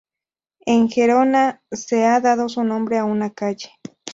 [0.65, 3.69] En Gerona se ha dado su nombre a una calle.